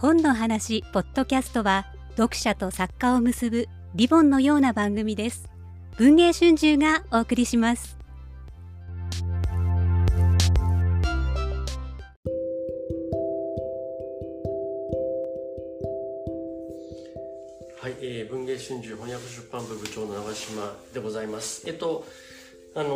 [0.00, 5.48] 本の話ポッドキャストは読者と作家を結ぶリボンのような番組です
[5.96, 7.98] 文藝春秋がお送りします
[17.80, 21.68] はい、えー、文藝春秋翻訳出版部部長の長島でございます。
[21.68, 22.04] えっと、
[22.74, 22.90] あのー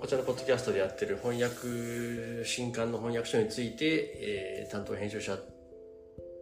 [0.00, 3.84] こちらのポッドキャストでやってる翻訳、新刊の翻訳書について、
[4.20, 5.36] えー担当編集者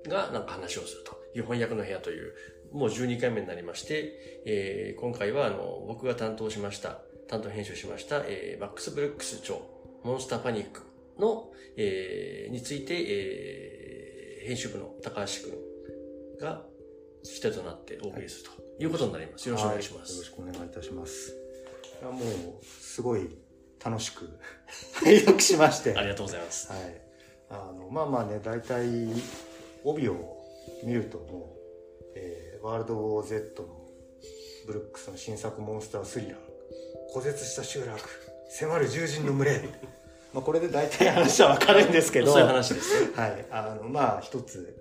[0.09, 2.34] がなんか話をするという翻訳の部屋という、
[2.73, 9.56] もう12回目になりまして、えー今回はあの、僕が担当しました、担当編集しました、えーマックス・ブルックス著、
[10.02, 10.82] モンスター・パニック
[11.19, 16.62] の、えーについて、えー編集部の高橋くんが
[17.24, 19.48] 聞き手となってお送りするということになります。
[19.48, 20.32] よろしくお願いしまはいよろしす。
[20.32, 21.32] くお願いいたします。
[22.01, 23.29] いやもう、すごい
[23.84, 24.29] 楽しく
[25.04, 25.95] 拝読しまして。
[25.96, 26.70] ありがとうございます。
[26.70, 27.02] はい。
[27.51, 29.09] あの、まあまあね、大体、
[29.87, 30.45] 帯を
[30.84, 31.56] 見るとも
[32.01, 33.68] う、えーワールドウォー Z の
[34.66, 36.37] ブルックスの新作モンスタースリラー、
[37.12, 38.01] 孤絶した集落、
[38.51, 39.60] 迫る獣人の群れ。
[40.34, 43.12] まあこれで大体話はわかるんですけど、そういう話ですね。
[43.14, 43.46] はい。
[43.51, 44.74] あの、まあ一つ、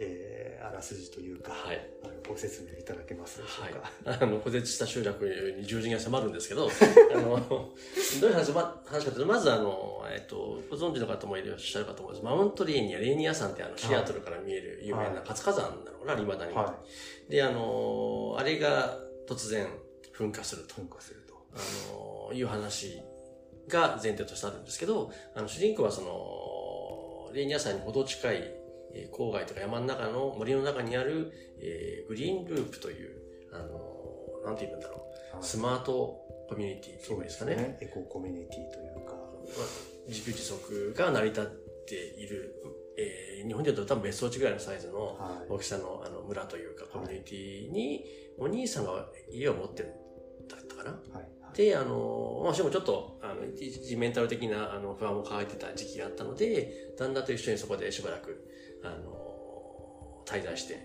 [0.00, 1.90] えーあらすじというか、はい。
[2.02, 4.12] あのご説明いただけますでしょはうか。
[4.12, 4.18] い。
[4.22, 5.24] あの、孤絶した集落
[5.58, 6.68] に獣人が迫るんですけど、
[7.14, 7.74] あの、ど
[8.22, 12.24] ういう話、ま、話かというと、まずあの、えっと、ご存知の方もいらっしゃるかと思います。
[12.24, 16.54] マウントレーニア、レーニア山ってあの、シアトルから見える有名な活火山なのかな、未だに。
[16.54, 16.82] は
[17.28, 19.68] で、あの、あれが突然
[20.16, 20.66] 噴火するい。
[20.66, 20.74] と。
[20.76, 21.34] 噴火すると。
[21.54, 21.58] あ
[22.30, 23.02] の、いう話
[23.68, 28.63] が前提としてあるんですけど、あの、主人公はその、レーニア山にほど近い、
[28.94, 33.16] えー郊外とか山の中の森の中にある、えーグリーンループという、
[33.52, 34.94] あの、なんて言うんだろ
[35.32, 37.56] はいう、スマートコミュニティっていそううんでかね。
[37.56, 37.78] ね。
[37.80, 39.12] エココミュニティというか。
[39.12, 39.66] まあ
[40.08, 42.54] 自給自足が成り立っている、
[42.98, 45.52] えー日本でいうと多分別荘地ぐらいのサイズのはい。
[45.52, 48.04] 大きさのあの村というかコミュニティに、
[48.38, 50.90] お兄さんが家を持ってるんだったかな。
[51.12, 51.28] はい。
[51.56, 58.44] で、あの、まあ、しかもちょっと、あの、一時メンタル的な、あの、不安も抱えてた時期があったので、旦那と一緒にそこでしばらく、
[58.84, 60.78] あの、滞在して、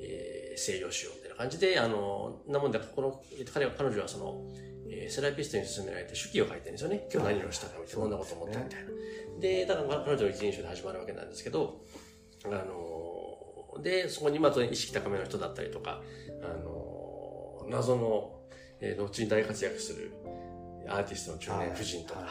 [0.00, 4.44] えー、静養しようみたいな感じで、あの、なもんで、この、えっと彼は、彼女はその、
[4.88, 7.08] えーセラピストに勧められて手記を書いてるんですよね。
[7.12, 8.90] 今日何をしたかみたいな、こんなこと思ったみたいな。
[9.40, 11.84] で、だから彼女の一人称で始まるわけなんですけど、
[12.44, 16.02] あの、で、そこにまあ、意識高めの人だったりとか、
[16.42, 18.40] あの、謎の、
[18.80, 20.12] えー後に大活躍する
[20.88, 22.28] アーティストの中年婦人とか、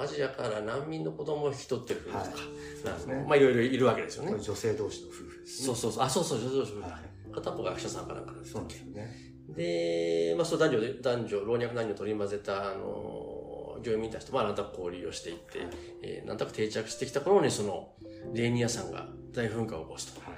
[0.00, 2.42] アジアから難民の子供を引き取ってる夫婦とか、
[2.90, 4.32] はいねまあいろいろいるわけですよね。
[4.38, 5.66] 女性同士の夫婦ですね。
[5.66, 7.32] そうそうそう、あ、そうそう、そうそう、はい。
[7.32, 9.32] 片っぽが役者さんかなんかですそうですよね。
[9.48, 15.68] で、まあ、そう男女で、男女、老若男女取り混ぜた、あの、業務員たちと、まあ、なんとなく交流をしていって、はい
[16.02, 17.94] えーなんとなく定着してきた頃に、その、
[18.32, 20.20] レーニア山が大噴火を起こすと。
[20.20, 20.36] は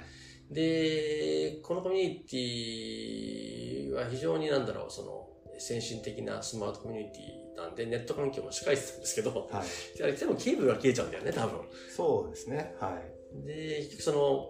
[0.51, 0.53] い。
[0.53, 5.29] で、このコミュニティは非常になんだろう、その、
[5.59, 10.13] 先進的なスマートコミュニティなんで、ネット環境もしっかりしてたんですけど、はい。
[10.17, 11.61] でもケーブルが切れちゃうんだよね、多分。
[11.95, 12.75] そうですね。
[12.79, 12.99] は
[13.43, 13.45] い。
[13.45, 14.49] で、結局その、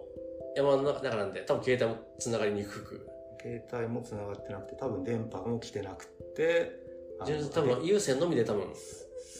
[0.56, 3.08] 山の中なんで、多分携帯も繋がりにくく、
[3.40, 6.06] 携帯も繋がってなくて、多分電波も来てなく
[6.36, 6.72] て、
[7.52, 8.64] 多分有線のみで多分、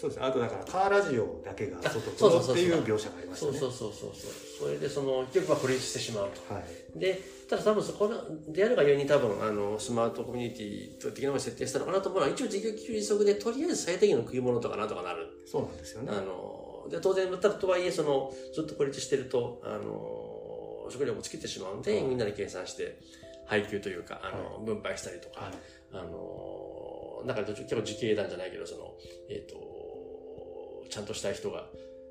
[0.00, 0.26] そうですね。
[0.26, 3.58] あとだから、カーラジオだけが外あそうそうそうそうっていう描写がありましたね。
[3.58, 4.45] そうそうそうそうそう。
[4.58, 6.54] それでその、結局は孤立してしまうと。
[6.54, 6.98] はい。
[6.98, 15.28] で、ただ多分そこの、であるがゆえに多分、あの、スマートコミュニティ的なものに設定したのかなと思うのは、一応自給自足でとりあえず最低限の食い物とかなんとかなる。
[15.46, 16.10] そうなんですよね。
[16.12, 22.98] あの、で、当然、ただとはいえ、その、ずっと孤立してると、あの、食料も尽きてしまうんで、はいみんなで計算して、
[23.46, 25.54] 配給というか、あの、は分配したりとか、はい。
[25.92, 28.94] あの、なんか結構自警団じゃないけど、その、
[29.30, 31.66] えっ、と、ちゃんとしたい人が、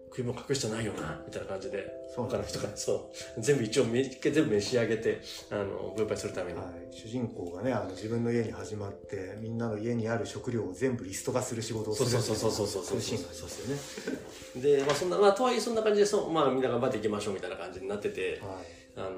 [0.09, 1.85] 食い物隠してないよな、みたいな感じで、
[2.15, 5.19] そう他の人が、そう、全部一応め、全部召し上げて、
[5.51, 6.57] あの、分配するために。
[6.59, 14.77] はい、主人公がねあの自分の家に始まってみんなの家にある食料を全部リスト化する仕事をするそうそうそうそうそうそういうシーンがありますよね。
[14.77, 18.65] で、まあそんな、まあとはいえそんな感じで、そう、まあみんな頑張っていきましょうみたいな感じになってて、はい。
[18.95, 19.11] あの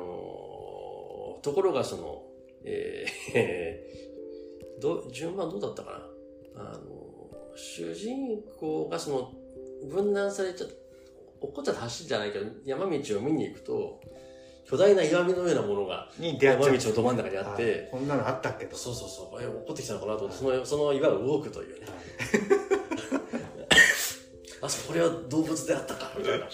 [1.39, 2.23] ーところがその、
[2.63, 6.11] えー どう、順番どうだったか
[6.55, 6.61] な？
[6.61, 7.07] あのー
[7.55, 9.33] 主人公がその、
[9.85, 10.67] 分断されちゃ、
[11.39, 14.01] 落っこっちゃった橋じゃないけど、山道を見に行くと、
[14.69, 21.87] 巨大な岩見のようなものが山道のど真ん中にあって、はいこんなのあったっけとそうそうそう、え、落っこってきたのかなと思って、その、その岩が動くというね。
[24.61, 26.49] あ、そこれは動物であったか、みたいな。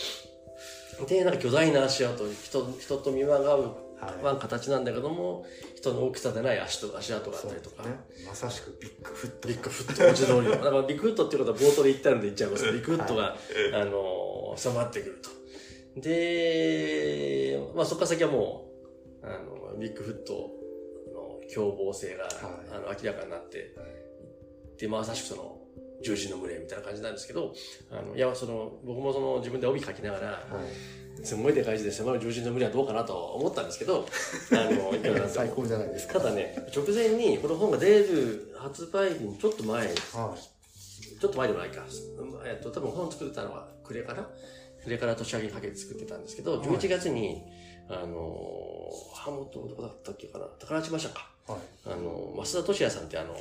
[1.08, 3.76] で、なんか巨大な足跡、人、人と見まがう、
[4.22, 5.46] は形なんだけども、
[5.76, 7.84] 人の大きさでない足と足跡があったりとか。
[7.84, 7.96] ね、
[8.26, 10.52] まさしくビッグフットビッグフット文字通りの。
[10.52, 13.38] だからビッグフットっていうことは冒頭で言ったので言っちゃいますビッグフットが、
[13.74, 15.30] あのー、迫ってくると。
[16.02, 18.72] で、まあそこから先はも
[19.22, 20.34] う、あの、ビッグフット
[21.14, 22.34] の凶暴性が、はい
[22.72, 24.04] あの明らかになって、はい
[24.78, 25.58] で、まさしくその、
[26.04, 27.54] 獣人の群れみたいな感じなんですけど、
[27.92, 31.26] あの、いや、その、僕もその自分で帯書きながら、はい。
[31.26, 34.06] すごいでかい字で迫る獣人の群れはどうかなと思ったんですけど、
[34.52, 35.56] あの、いくらなんで最も。
[35.56, 36.20] 高じゃないですか。
[36.20, 39.96] ただね、直前にこの本が出る発売日にちょっと前、はい。
[39.96, 41.86] ちょっと前でもないか。
[42.46, 44.30] えっと、多分本作ったのは暮れから
[44.84, 47.42] 暮れから年明けにかけて作ってたんですけど、はい11月に、
[47.90, 50.46] あの、ハモとどこだったっけかな？
[50.60, 51.30] 宝島社か。
[51.48, 51.60] はい。
[51.86, 53.36] あの、増田俊也さんってあの、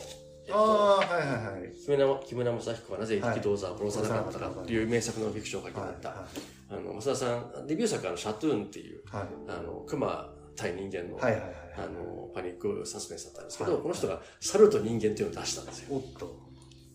[0.46, 1.72] えっと、ああ、はいはいはい。
[1.72, 6.08] 木村木村正彦はなぜはい力道山を殺さなかったかっていう名作のフィクションを書きになった。
[6.08, 6.26] は
[6.70, 7.26] あの、増田さ
[7.62, 9.02] ん、デビュー作はシャトゥーンっていう、い。
[9.10, 9.26] はい。
[9.48, 11.52] あの、熊対人間の、はいはいはい。
[11.78, 15.96] あの、パニックサスペンスだったんですけど、はいこの人が猿と人間っていうのを出したんですよ。
[15.96, 16.36] おっと。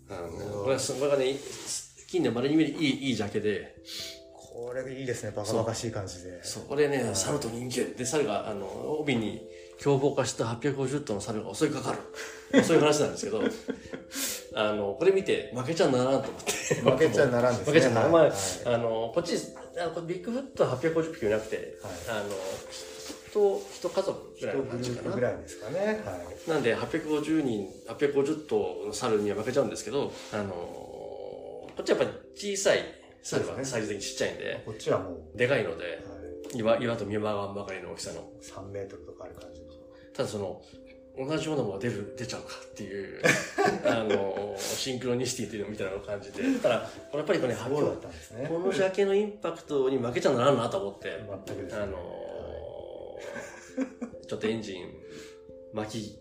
[0.10, 1.36] あの、これは、これがね、
[2.08, 3.76] 近年稀に見るいい、いいジャケで、
[4.34, 5.32] これいいですね。
[5.36, 6.44] バカバカしい感じで。
[6.44, 8.66] そう、これね、猿と人間で、猿が、あの、
[9.00, 9.48] 帯に
[9.78, 12.64] 凶暴化した850頭の猿が襲いかかる。
[12.64, 13.42] そういう話なんですけど、
[14.56, 16.76] あの、これ見て負けちゃならんと思って。
[16.76, 18.12] 負けちゃならんですね負けちゃならん。
[18.12, 18.32] まあ、はい
[18.66, 19.36] あの、こっち、
[19.78, 22.30] あのこれビッグフットは850匹いなくて、はいあの、
[23.38, 25.22] 人、一家族ぐらいの感じかなぐ。
[25.22, 26.02] らいですかね。
[26.06, 26.50] はい。
[26.50, 32.80] なんで、850人、850頭の猿には負けちゃうんですけど、あのこっちはやっぱり小さい
[33.22, 35.90] 猿はそうですねサイズ的にちっちゃいんで、こっちはもう、でかいので、は
[36.54, 38.22] い、岩、岩と見まがんばかりの大きさの。
[38.42, 39.56] 3メートルとかある感じの。
[40.18, 40.62] ただその、
[41.18, 43.22] 同じようなものが出る、出ちゃうかっていう、
[43.86, 48.48] あのシンクロニシティっていうのみたいなのを感じて、ただ、これやっぱりこれね、そうだったんですね。
[48.48, 51.81] このジャケのインパクトに負けちゃならんなと思って、全くですね。
[51.81, 52.28] あの
[54.28, 54.92] ちょっとエンジン
[55.74, 56.19] 巻き、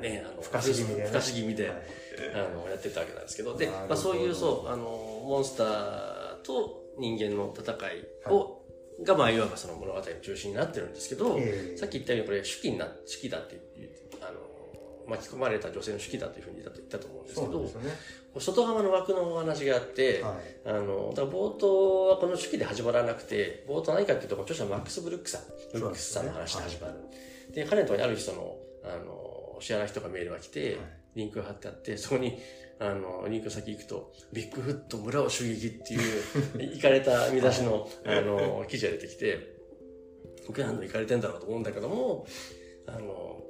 [0.00, 1.08] ね、あの、ふかし気味でね。
[1.08, 1.78] ふかし気味で、はい。
[2.34, 4.84] あの、やってたわけなんですけど、で、まあそういう、そう、あの、
[5.26, 8.59] モンスターと人間の戦いを、
[9.04, 13.60] が、まあ、いわばその物語の中心になってるんですけど、ええさっき言ったようにこれ、手記にな、手記だって
[14.20, 14.38] あの、
[15.06, 17.70] 巻き込まれた女性の手記だというふうに言ったと思うんですけどね。
[18.38, 20.34] 外側の枠のお話があって、はい。
[20.64, 25.42] あの、だから冒頭はこの手記で始まらなくて、冒頭何かっていうと、著者マックス・ブルックさん、
[25.72, 26.94] ブルックスさんの話で始まる。
[27.52, 30.76] で、彼のところにある人の、あの、知らない人がメールが来て、はい
[31.14, 32.38] リンクが貼ってあって、そこに、
[32.80, 36.22] あの、リンク先行くと、ビッグフット村を襲撃っていう、
[36.74, 39.38] 行かれた見出しの、あの、記事が出てきて、
[40.46, 42.26] 僕何度行かれてんだろうと思うんだけども、
[42.86, 43.42] あの、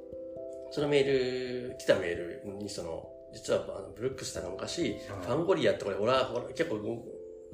[0.71, 6.77] そのメール、来たメールにその、実はあのブルックスさんが昔、はいファンゴリアってこれ、ホラー、ホラー結構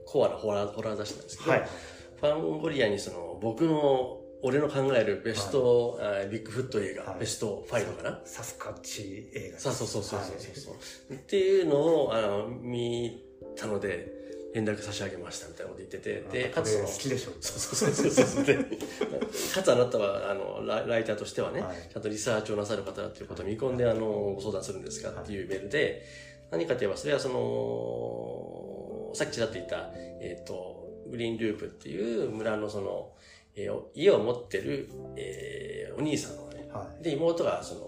[0.06, 1.68] コアなホラー、ホラー雑誌なんですけど、はい。
[2.16, 9.60] ファンゴリアにその、僕の、俺の考えるベスト、あビッグフット映画、はいベスト5かな、サスカッチ映画。
[9.60, 10.72] そうそうそうそうそうそ
[11.12, 13.24] う、っていうのを、あの、見
[13.56, 14.16] たので、
[14.54, 17.32] 連絡差し上げましたみたいなこと言ってて、で、で、かつ好きでしょ。
[17.42, 18.46] そうそうそうそう。
[18.46, 18.56] で、
[19.54, 24.02] かつあなたは、あの、ラライターとしてはね、はいちゃんとリサーチをなさる方だということを見込んで、あの、
[24.36, 26.04] ご相談するんですかっていうメールで、
[26.52, 29.92] 何かといえば、それはその、さっきちらっと言った、
[30.22, 33.12] えっ、と、グリーンループっていう村のその、
[33.58, 37.04] えーお家を持ってる、えーお兄さんのね、はい。
[37.04, 37.82] で、妹が、その、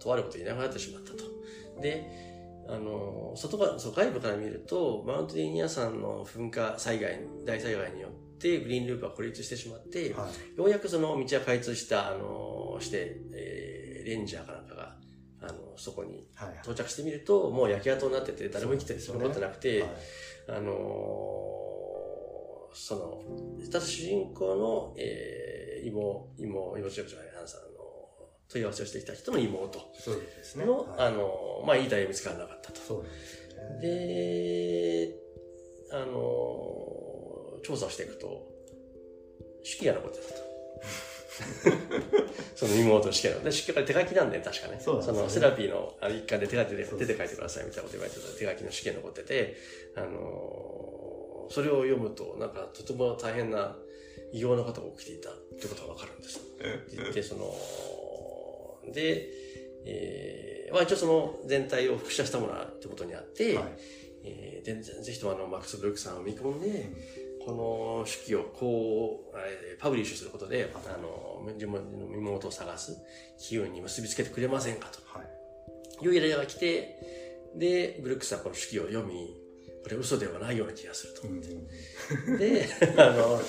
[0.00, 1.24] とあることでいなくなってしまったと。
[1.80, 2.04] で、
[2.68, 10.58] あの、外側、そう外部から見ると、マウントデニア山の噴火災害、大災害によって、グリーンループは孤立してしまって、はい。
[10.58, 14.96] ようやくその道が開通した、あの、して、えーレンジャーかなんかが、
[15.42, 16.58] あの、そこにはい。
[16.62, 19.90] 到着してみると、もう焼け跡になってて、誰も生きてる人残ってなくて、はい
[20.48, 21.67] あのー
[22.72, 27.78] その、ただ主人公の、えー、妹、妹、妹じゃない、あのさ、あの、
[28.48, 30.64] 問い合わせをしてきた人の妹そうですね。
[30.64, 32.80] の、はいあのーまあ、いい体見つからなかったと。
[32.80, 33.80] そうですよね。
[33.80, 35.14] で、
[35.92, 36.98] あのー
[37.62, 38.46] 調査をしていくと、
[39.62, 40.48] 手記が残ってたと。
[42.56, 43.34] その妹の手記が。
[43.40, 44.80] で、手記が手書きなんで、確かね。
[44.80, 49.56] そねのセラピーのあの一環で手書きでそうそう手で書いてくださいみたいなこと言われてた手書きの試験残ってて、
[49.96, 53.76] あのーそれを読むと、なんかとても大変な
[54.32, 56.40] 異様なことが起きていたってことがわかるんです。
[57.14, 57.54] で、その、
[58.92, 59.28] で、
[59.86, 63.64] えー、まあ一応その全体を複写したものだってことにあって、はい
[64.24, 66.90] えーでぜひともあの、マックス・ブルックさんを見込んで、
[67.44, 72.98] この手記をこう、えーパブリッシュすることで、あの、自分の妹を探す
[73.38, 76.04] 機運に結びつけてくれませんかとはい。
[76.04, 76.98] いう依頼が来て、
[77.56, 79.34] で、ブルックスはこの手記を読み、
[79.88, 81.28] これ嘘ではないような気がすると。
[81.28, 83.40] うんで、あの、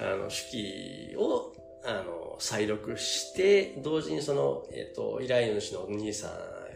[0.00, 1.52] あの、手記を、
[1.84, 6.30] あの、再録して、同時にその、えっ、と、依頼主のお兄さん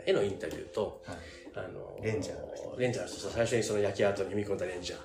[0.09, 1.17] へのインタビューと、はい。
[1.57, 4.99] あの、レンジャーの人レンジャー、最初にその焼き跡に踏み込んだレンジャー。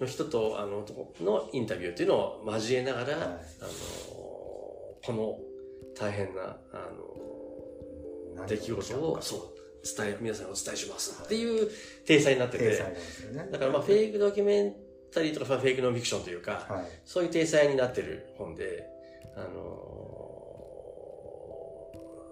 [0.00, 0.84] の人と、あの、
[1.20, 3.38] のインタビューっていうのを交えながら、はいあの、
[5.02, 5.38] この
[5.98, 9.55] 大変な、あの、何出来事を、そう、
[9.86, 11.70] 伝え、皆さんにお伝えしますっていう
[12.06, 12.76] 体裁になってて、ね。
[13.50, 14.74] だからまあフェイクドキュメン
[15.12, 16.84] タリーとかまあフェイクノンフィクションというか、はい。
[17.04, 18.86] そういう体裁になってる本で、
[19.36, 19.48] あの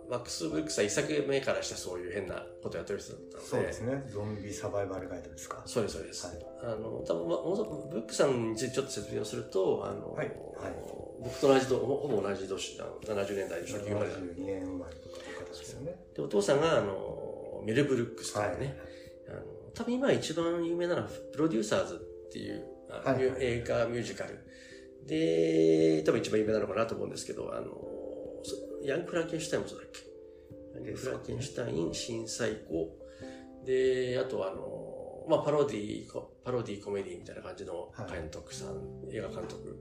[0.09, 4.03] ー、ワックス・ブルックスは一作目からしてそういう変なことやってる人だったので、そうですね。
[4.07, 5.63] ゾンビサバイバルガイドですか。
[5.65, 6.27] そうです、そうです。
[6.27, 6.37] はい。
[6.63, 10.27] あの、多分まあものブルックさんについてちょっと説明をすると、あの、はい。
[10.27, 10.35] はい。
[11.23, 14.11] 僕と同じと、ほほぼ同じ年、あの70年代の初期生まれ。
[14.11, 15.97] なんで72年生まれとかですよね。
[16.15, 17.24] で、お父さんが、あの、
[17.65, 18.77] メル・ブルックスというね、
[19.29, 19.41] あの
[19.75, 21.95] 多分今一番有名なのはプロデューサーズ
[22.29, 24.39] っていうあはい映画ミュージカル。
[25.07, 27.67] で多分一番有名なのかなと思うんですけどあの
[28.43, 30.01] そヤング・フランケンシュタインもそうだっけ？
[30.77, 32.89] ヤング・フランケンシュタイン震災後
[33.67, 38.13] であとはあのまあパロディコパロディコメディみたいな感じのはい。
[38.13, 38.79] 監督さん、
[39.13, 39.81] 映画監督。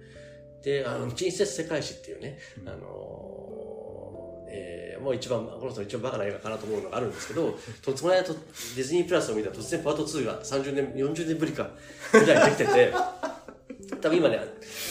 [0.64, 2.70] であの「珍説世界史」っていうね、うん。
[2.70, 11.70] あのえーもう一番、この人の一番バカな映画かなと思うのがあるんですけど、とつまやとディズニープラスを見たら突然パート2が30年、40年ぶりか、
[12.12, 12.94] ぐらいできてて、
[14.02, 14.40] 多分今ね、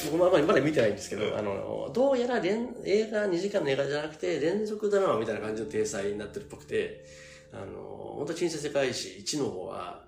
[0.07, 7.05] 僕もあんまりまだ見てないんですけど、あの、どうやら連映画、2時間の映画じゃなくて、連続ドラマみたいな感じの体裁になってるっぽくて、
[7.53, 10.03] あの、本当珍説世界史1の方は、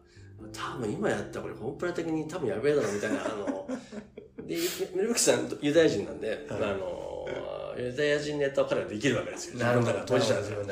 [0.53, 3.69] 多分今やったらこれコンプラ的に多分やべえだろみたいな、あの、
[4.47, 4.57] で、
[4.95, 7.27] メルクさんユダヤ人なんで、あの、
[7.79, 9.59] ユダヤ人ネタを彼はできるわけですよ。
[9.59, 9.93] なるほど。
[10.07, 10.45] 当事者で。
[10.45, 10.65] すよ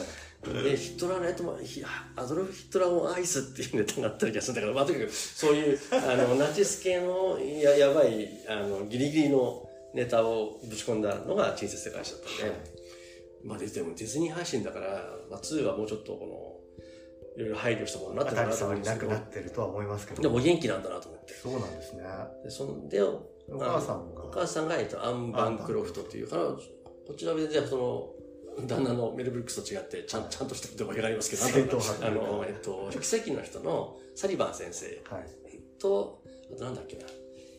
[0.43, 1.83] で、ヒトラーのネタも、ひ
[2.17, 12.83] アドルフ・ヒトラーを愛すっていうネタがあった気がするんだから、まあ、とにかく、そういう、あの、ナチス系のややばい、あの、ギリギリのネタをぶち込んだのが、陳説世界史だったんで、
[13.45, 14.89] まあ、ででもディズニー配信だから、
[15.31, 16.63] まあ、2はもうちょっとこの、
[17.37, 19.13] いろいろ配慮したものになってるなと思んですけど。
[19.13, 20.23] なくなってるとは思いますけど。
[20.23, 21.35] でも元気なんだなと思って。
[21.35, 22.03] そうなんですね。
[22.45, 24.23] で、そんで、おお母さんが。
[24.31, 26.59] 母さんが、えっと、アン・バンクロフトという、彼女
[27.07, 34.87] こちらは全然その、旦那のメル・ブルックスと違って、ちゃんちゃんとしたところがありますけど、あの、えっと、奇跡の人のサリバン先生。
[35.11, 35.43] はい。
[35.79, 37.07] と、あとなんだっけな、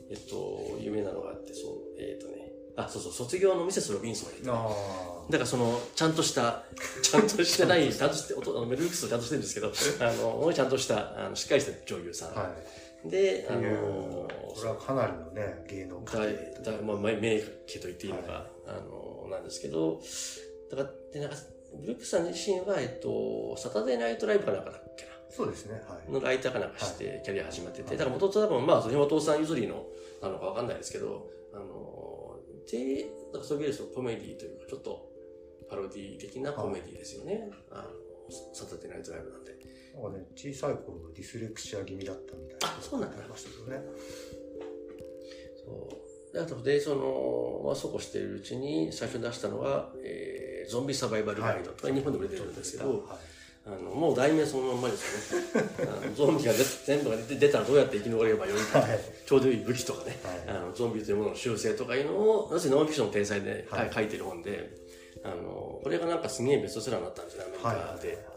[0.10, 6.64] えっと、有名なのがあって、そう、えっとね、あ、そうそう、卒業のミセス・ロビンソンがいて、だあからその、ちゃんとした、
[7.02, 9.72] ちゃんとしてない、 ちゃんとして、あのメル・ブルックスとちゃんとしてるんですけど、
[10.08, 12.38] あの、ちゃんとした、あのしっかりした女優さん。
[12.38, 12.50] あは
[13.06, 13.10] い。
[13.10, 16.34] で、あの、これはかなりのね芸能界
[16.64, 17.36] 大大まあ、名名
[17.68, 20.02] 家と言っていいのか、あの、なんですけど、
[20.72, 21.36] だから、で、なんか、
[21.80, 25.12] ブルックさん自身は、えっと、サタデーナイトライブかなんかだっけな？
[25.30, 29.88] そうですねはいのライターかなんかしてキャリア始まってて、だから元々多分まあそれお父さん譲りの
[30.22, 32.38] なのかわかんないですけど、あの、
[32.70, 35.10] で、だからそういうコメディというかちょっと
[35.68, 37.50] パロディ的なコメディですよね。
[37.72, 37.90] あの、
[38.54, 39.54] サタデーナイトライブなんで。
[39.96, 43.84] なんかね小さい頃はディスレクシア気味だったみたいなあそうなんだありましたけどね
[45.64, 46.13] そう。
[46.34, 53.00] で、あとで、その、まあそうこうしているうちに最初に出したのが、えー、ゾンビサバイバルガイドとか日本でも出てるんですけど、はい。
[53.66, 55.70] あの、もう題名そのまんまですよね。
[56.04, 59.00] あのゾンビが出全部が出て出たらどうやって生き残ればよいか、はい。
[59.26, 60.58] ちょうどいい武器とかね、はい。
[60.58, 63.92] あのゾンビというものの習性とかいうのを、なぜノンフィクションの天才で、はい。
[63.94, 64.76] 書いてる本で、
[65.24, 68.08] あの、これがなんかすげえベストセラーになったんですよね、アメリカで。
[68.08, 68.16] はい。
[68.18, 68.34] はいはい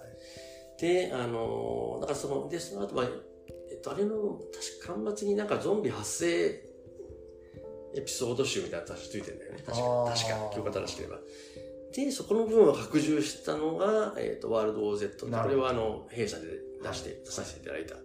[0.79, 3.07] で、あの、だからその、で、その後は、
[3.71, 4.39] えっと、あれの、
[4.83, 6.66] 確か、端末になんかゾンビ発生
[7.97, 9.63] エピソード集みたいなのついてるんだよね。
[9.65, 11.19] 確か、確か、記憶が正しければ。
[11.93, 16.47] で、そこの部分を拡充したのが、えっと、ワールド OZ これはあの、弊社で
[16.83, 17.97] 出して、出させていただいた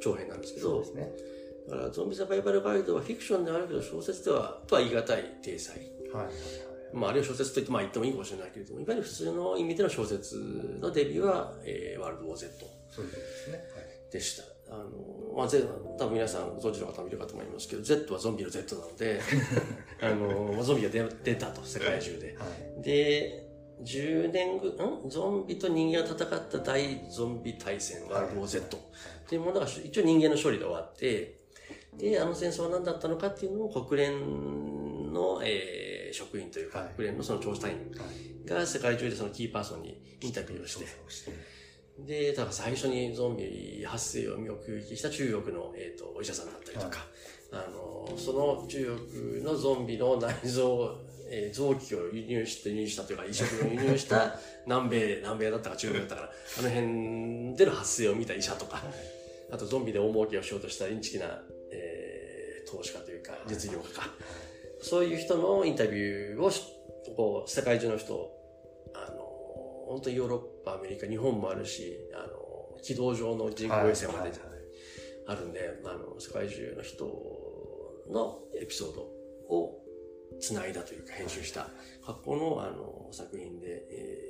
[0.00, 0.84] 長編なんですけど。
[0.84, 1.12] そうで、すね。
[1.68, 5.78] だから、ゾンビサバイバルガイドはフィクションではあるけど、小説では、とは言い難い体裁。
[6.12, 6.26] はい。
[6.92, 10.36] まあ、あるいは小説と言って、まあ言ってもいいかもしれないけれども、いわゆる普通の意味での小説
[10.80, 12.50] のデビューは、えー、ワールド OZ
[12.90, 13.56] そうですね。
[13.56, 14.12] はい。
[14.12, 14.42] でした。
[14.70, 15.66] あの、まあ、Z、
[15.98, 19.20] 多分皆さんご存知の方もいるかと思いますけど、Z はゾンビの Z なので、
[20.00, 22.36] あの、ゾンビが出出たと、世界中で。
[22.36, 22.44] は
[22.78, 22.82] い。
[22.82, 23.46] で、
[23.82, 25.08] 10年ぐ、ん？
[25.08, 28.80] ゾンビと人間が戦った大ゾンビ大戦、ワールド Z っ
[29.28, 31.38] ていうものが一応人間の勝利で終わって、
[31.96, 36.88] で、あの戦争は何だったのかっていうのを国連の、えー職員というか、はい。
[36.96, 40.84] 国連のその調査員はいが世界中でそのキーパーソンにインタビューをして。
[40.84, 41.32] 調、査をして
[42.06, 44.48] で、だから最初にゾンビ発生を目
[44.80, 47.06] 撃した中国の、えー、とお医者さんだったりとか、
[47.52, 50.98] あの、その中国のゾンビの内臓、
[51.32, 56.28] えー臓器を輸入して、輸入したというか、移植を輸入した南米、南米だったか中国だったかな、
[56.58, 58.82] あの辺での発生を見た医者とか、
[59.52, 61.26] あとゾンビで大儲けをしようとしたインチキな、
[61.72, 64.10] えー投資家というか、実業家か、
[64.80, 66.62] そういう人のインタビューをし、
[67.16, 68.39] こう、世界中の人、あの、
[69.90, 74.40] 本当にヨーロッパ、アメリカ、日本もあるし、あの、軌道上の人工衛星まで、はいはい
[75.26, 77.04] あるんで、あの、世界中の人
[78.10, 79.80] のエピソードを
[80.40, 81.68] 繋いだというか編集した
[82.04, 84.26] 格好のあの作品で、え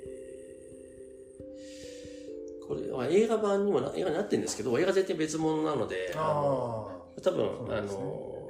[2.65, 8.41] ー、これは映画版にもな映画になってるんですけど、映画絶対別物なので、あの多分、ね、あの、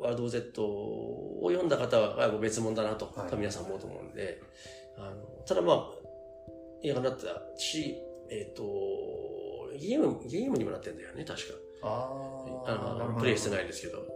[0.00, 4.42] ワールド Z を読んだ方は別物だなと、多分皆さん思うと思うんで、
[5.00, 6.00] あのただまあ、
[6.82, 7.96] 映画になったし、
[8.30, 8.62] えっ、ー、と、
[9.78, 11.54] ゲーム、ゲームにもなってんだよね、確か。
[11.82, 14.06] ああの、プレイしてないですけど。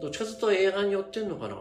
[0.00, 1.56] どっちかというと映画によってんのかな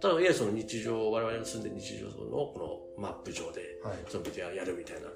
[0.00, 5.08] ただ、いわゆるその日常、我々の住んでる日常のこのマップ上で、ゾンビでやるみたいな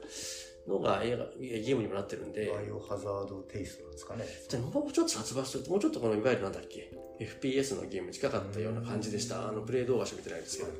[0.66, 2.46] のが映画、ゲームにもなってるんで。
[2.48, 4.24] バイオハザードテイストなんですかね。
[4.48, 9.48] じゃもうちょっと殺伐すると、もうちょっとこの、いわゆるなんだっけ、FPS のゲームに近かったような感じでした。
[9.48, 10.70] あの、プレイ動画しか見てないんですけど。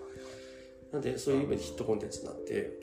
[0.93, 2.81] なんで、そういう意味でヒットコンテンツになって。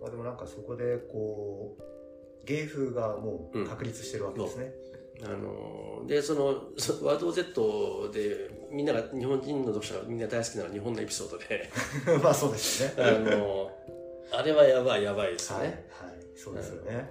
[0.00, 4.72] まあでもなんかそこで、こう、芸風がもう確立してるわけですね。
[4.84, 4.84] う。
[4.84, 4.88] ん
[5.24, 6.46] あのでその
[7.02, 11.68] ワールド Z でみんなが日本人の読者がみんな大好きなのは日本のエピソードで。
[12.22, 12.94] まあそうですね。
[13.02, 13.70] あの
[14.30, 17.10] あれはやばいやばいですよね、はい、はい、そうですよね。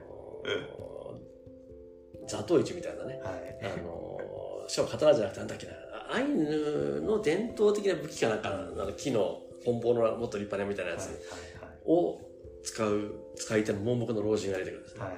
[2.27, 5.73] 座頭市みたいなね、はい、あのしかも刀じゃなくてなんだっけな。
[6.09, 11.09] アイヌの伝統的な武器かなんか、あの木の奔放のもっと立派なみたいなやつ
[11.85, 12.21] を
[12.63, 15.13] 使う使い手の盲目の老人が出てくるんですね、はい。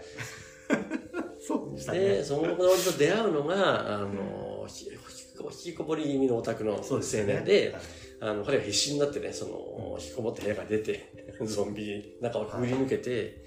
[1.40, 2.00] そうでね。
[2.00, 7.76] で、その子と出会うのが、あの、引きこもり気味のオタクの青年で、でね。
[8.22, 13.44] あの、彼が必死になってね、その、引きこもって部屋から出て、ゾンビ中をくぐり抜けて、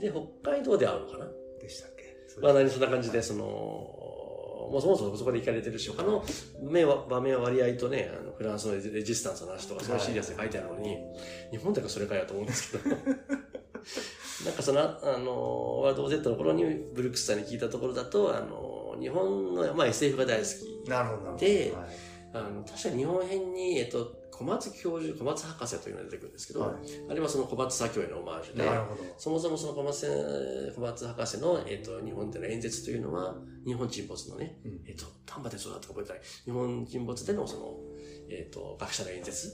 [0.00, 1.26] で、北海道で会うのかな？
[1.60, 2.40] でしたっけ？
[2.40, 4.03] まあ何そんな感じで、その、
[4.70, 6.24] もうそもそもそこで行かれてるし、他の
[7.08, 10.96] 場面は割合とね、あのフランスのレジスタンスの話とか、そういうシリアスで書いてあるのに、
[11.50, 12.96] 日本だからそれかやと思うんですけど。
[14.44, 20.44] なんかその、あの、ワールド Z の頃にブルックスさんに聞いたところだと、あの、日本の、まあ SF が大好
[20.84, 20.88] き。
[20.88, 21.36] なるほど。
[21.36, 21.86] で、はい、
[22.32, 26.72] あの、確か日本編に、えっと、小松教授、小松博士というのが出てくるんですけど、はい、
[27.08, 28.68] あれはその小松左京へのオマージュで、
[29.16, 37.76] そもそもその小松小松博士の、えっと、日本での演説というのは、日本沈没のね、うん、えっと、丹波哲夫だとか覚えてない、日本沈没でのその、
[38.28, 39.52] えっと、学者の演説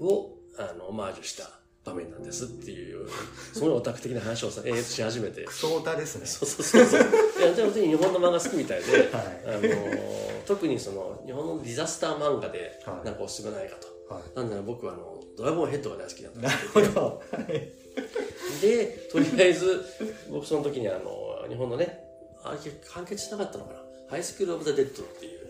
[0.00, 3.08] を、あの、オマージュした場面なんですっていう、
[3.52, 5.44] すごいオタク的な話をさ、えー、し始めて。
[5.44, 6.26] クソオタですね。
[6.26, 7.00] そうそうそうそう。
[7.38, 9.08] いや、でも日本の漫画好きみたいで、はい、
[9.46, 14.14] あの、特にその、日本のディザスター漫画で、なんかおすすめないかと。
[14.14, 17.00] はい、なんなら僕はあの、ドラゴンヘッドが大好きだったんですけど。
[17.00, 19.84] はい、で、とりあえず、
[20.30, 22.00] 僕その時にあの、日本のね、
[22.42, 22.58] あれ
[22.92, 23.80] 完結しなかったのかな。
[24.08, 25.46] ハイスクール・オブ・ザ・デッドっていう、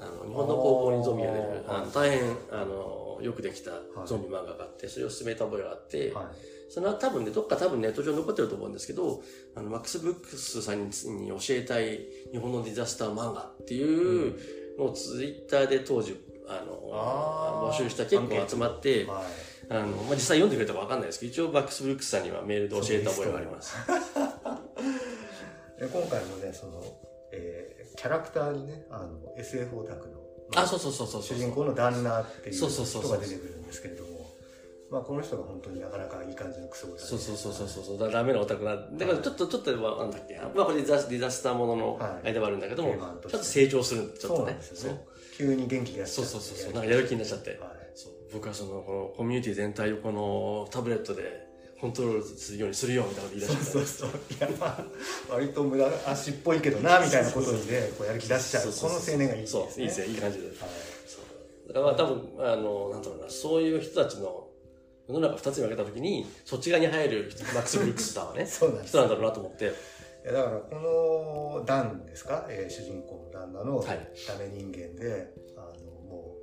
[0.00, 1.64] あの、日本の高校にゾンビが出る、
[1.96, 3.70] 大変、あの、よくできた
[4.04, 6.26] ゾンビ漫画があって、それを薦めた覚えがあって、はい、
[6.68, 9.22] その多分ね、どっか多分ネット上に残ってると思うんですけど、
[9.54, 12.00] あの、マックス・ブックスさんに教えたい
[12.32, 19.24] 日本のディザスター漫画っていうのをツイッターで当時、あの、募集した結構集まって、はい、
[19.70, 23.74] あの、まあ、実際読んでくれたかわかんないですけど、一応バックス・ブックスさんにはメールで教えた覚えがあります。
[25.80, 26.82] 今回もね、その、
[27.32, 32.66] えー、キャラクターにね、あの、SF オタクのあ、そうそうそうそう主人公の旦那っていう人
[33.08, 34.16] が出てくるんですけれども。
[34.88, 38.12] まあ、この人が本当になかなかいい感じのクソそうそうそうそうそう。
[38.12, 38.76] ダメなオタクな。
[38.76, 40.38] だからちょっと、ちょっと、なんだっけ。
[40.54, 44.14] まあ、これディザスターものの間はあるんだけども、ちょっと成長する。
[44.18, 44.56] ちょっとね。
[44.60, 45.04] そうね。
[45.36, 46.72] 急に元気がそうそうそう。
[46.72, 47.58] なんかやる気になっちゃって。
[47.94, 51.45] そう僕はその、このコミュニティ全体をこのタブレットで
[51.80, 53.64] コントロールするようにするよみたいなこと言い出した。
[53.64, 54.48] そうそうそう。
[54.48, 54.84] いやまあ
[55.30, 58.64] 割と無駄足っぽいけどなみたいなことにねこうやる気出しちゃう。
[58.64, 59.68] この青年がいいですね。
[59.70, 60.56] そういいですねいい感じで、はい、
[61.06, 61.18] そ
[61.68, 61.68] う。
[61.68, 64.46] だからまあ多分あのなんだろうなそういう人たちの
[65.08, 69.64] 世の中二つに分けたときにそっち側に入るマックス・ブリックスさんはね そうなん人なんだろうなと思って。
[69.64, 70.74] いやだからこ
[71.60, 73.94] のダンですか、えー、主人公の旦那のダ
[74.38, 76.34] メ人間で、はい、あのも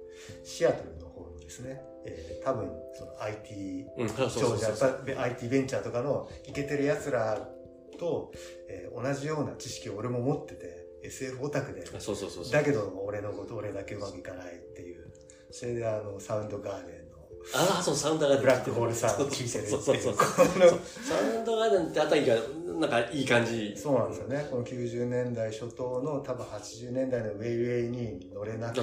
[0.44, 7.38] うシアトルの方にですねえー、多分その IT 長者 IT ベンチャーとかのイケてる奴ら
[8.00, 8.32] と、
[8.70, 11.86] えー、同じような知識を俺も持ってて SF オタクで。
[11.86, 15.12] そうそうそうだけど俺のこと俺だけうまくいかないっていう
[15.52, 17.14] それであのサウンドガーデンの
[17.54, 18.42] ああそうサウンドガーデン。
[18.42, 22.36] ブラックホールサウンド聞いてるそうそうそうサウンドガーデンってあたりが
[22.80, 23.74] なんかいい感じ。
[23.78, 24.48] そうなんですよね。
[24.50, 28.82] この90年代初頭の多分80年代のウェイウェイに乗れなかった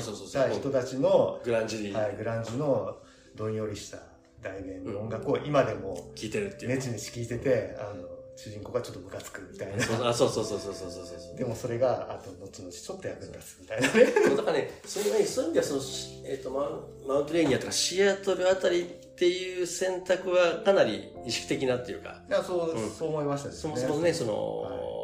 [0.50, 2.98] 人たちのグランジはい、グランジの
[3.40, 3.98] どんよりした
[4.42, 6.70] 題名の音楽を今でも聴いてるっていう。
[6.70, 10.09] ネチネチ聴いてて、あの、主人公がちょっとムカつくみたいな。
[10.09, 14.07] あ、そうそうそうそうそうそうそうでもそれが、あと、後々ちょっと役に立つみたいなね。
[14.29, 15.81] そうだからね、そういうそういう意味では、その、
[16.26, 22.22] えっ、ー、とマウ、マウントレーニアとかシアトルあたりっていう選択はかなり意識的なっていうか。
[22.29, 23.55] いや、そう、うん、そう思いましたね。
[23.55, 25.00] そもそもね、その、はい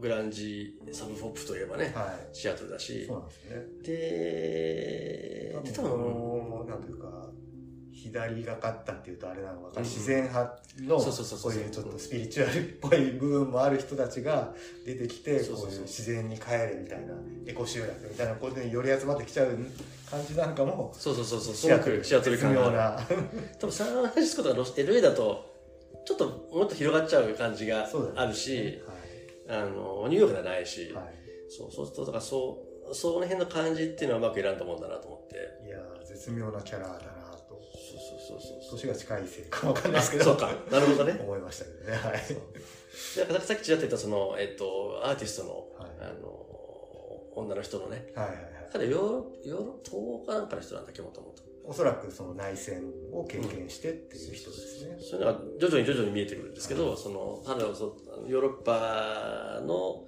[0.00, 2.80] グランジサブポップといえばね、はシアトルだい。
[2.80, 3.66] しそうなんですね。
[3.82, 7.30] で多分こ多分の、なんていうか、
[8.02, 14.54] 左がかったっていうとあれなのか、うん自然派の、そういうちょっとスピリチュアルっぽい部分もある人たちが
[14.86, 17.14] 出てきて、こういう自然に帰れみたいな、
[17.46, 19.58] エコ集落みたいなことにより集まってきちゃう
[20.10, 21.54] 感じなんかも、そうそうそうそう。
[21.54, 23.00] シアトル、シアトル絶感が。
[23.60, 25.50] 多分サンフランシスコとかロス LA だと
[26.06, 28.80] ちょっともっと広がっちゃう感じがあるし、
[29.46, 30.92] はあのニューヨークではないし、い。
[30.92, 31.04] はい。
[31.48, 31.86] そうそう。
[31.86, 35.36] するとだからそうその辺の感じっていうのはうまく選んだもんだなと思って。
[35.66, 36.98] いやー絶妙なキャラだな。
[36.98, 37.19] と。
[38.00, 40.24] そうそうそう年が近いせいかわかんないですけど。
[40.24, 41.96] そうかなるほどね思いましたけどね。
[41.96, 42.20] はい。
[43.38, 46.46] でさっきちらっと言ったその、えっと、アーティストの,、はいあの
[47.36, 48.44] 女の人のねはいはいはい。
[48.72, 52.82] 彼ヨーロヨーロ東欧かなんかの人なんだっけもともとおそらくその内戦
[53.12, 54.96] を経験してっていう人ですね。
[54.98, 60.04] そういうのが徐々に徐々に見えてくるんですけど、その彼はそヨーロッパの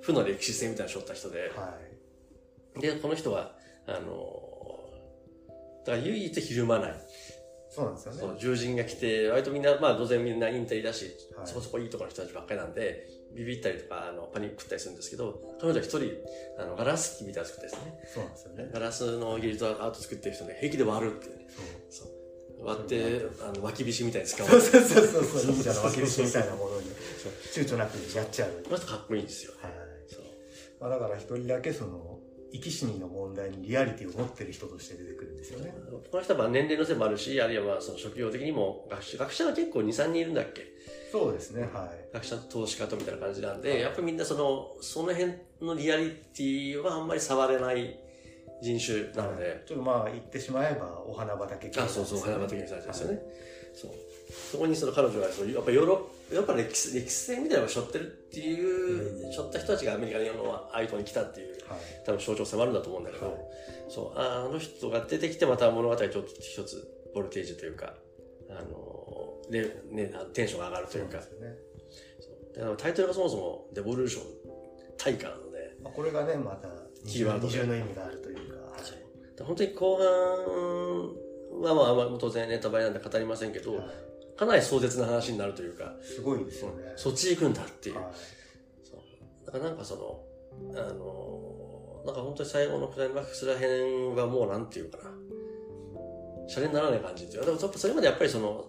[0.00, 1.78] 負の歴史性みたいなのを背負った人で、は
[2.76, 2.80] い。
[2.80, 3.52] でこの人は
[3.86, 4.47] あの
[5.88, 6.94] だから唯一ひるまない。
[7.70, 8.20] そうなんですよね。
[8.20, 11.46] そう獣人が来て割とみんなまあ当然みんなインテリだし、はい。
[11.46, 16.12] そこそこいいところの人たちばっかりなんでビビったりとかあのパニックったりするんですけど彼女は一人
[16.58, 18.00] あのガラス機みたいなの作ってですね。
[18.14, 18.70] そうなんですよね。
[18.72, 21.46] ガラスのギルトアート作ってる人で平気で割るっていうね。
[21.48, 21.66] そう。
[21.90, 22.66] そう。
[22.66, 24.46] 割ってあの脇火みたいに使う。
[24.46, 25.24] そうそうそうそう。
[25.24, 26.86] そう、忍者の分け飯みたいなものに。
[27.54, 28.50] 躊躇なくやっちゃう。
[28.64, 29.52] この人かっこいいんですよ。
[29.62, 29.72] はい。
[30.08, 30.24] そう。
[30.80, 32.17] まあだから一人だけその、
[32.52, 35.72] 生き死にの問題にリアリティを持ってる人として出てくるんですよね。
[36.10, 40.66] この人はまあ年齢のせいもあるしあるいはまあその職業的にも学者学者は結構23人いるんだっけ？
[41.12, 42.14] そうですね、はい。
[42.14, 45.32] 学者と投資家とみたいな感じなんで、やっぱりみんなその、その辺
[45.62, 47.98] のリアリティはあんまり触れない
[48.62, 53.14] 人種なので、ちょっとまあ言ってしまえばお花畑系あ、そうそう、花畑に人たちですよね。
[53.14, 53.24] はい
[53.74, 53.90] そう。
[54.52, 55.98] そこにその彼女がそう、やっぱヨーロッ
[56.32, 59.32] やっぱ歴史、歴史性みたいなのを背負ってるっていう、うん。
[59.32, 61.78] 背負った人たちがアメリカの世のアイトに来たっていう、はい。
[62.04, 63.36] 多分象徴迫るんだと思うんだけど、はい。
[63.88, 67.94] そう、ああの人が出てきてまた物語ちょっと一つ、ボルテージというか、
[68.50, 71.18] あの、で、ね、テンションが上がるというか、
[72.76, 74.22] タイトルがそもそもデボリューション
[74.98, 76.68] 対価なので、まあ、これがね、また
[77.06, 77.54] キーワードで。
[77.54, 79.36] 二重の意味があるというか、はい。
[79.36, 84.08] で本当に後半はまあ、まあ、当然ネタバレなんで語りませんけど、はい
[84.38, 86.92] かなり壮絶な話になるというか、すごいですよね。
[86.96, 87.96] そっち行くんだっていう。
[87.96, 88.04] はい
[88.84, 90.20] そうだからなんかその、
[90.78, 95.04] あのなんか本当に最後のクライマックスらへんはもうなんていうかな、
[96.46, 98.66] シャレにならない感じっていうか、でもそれまでやっぱりその、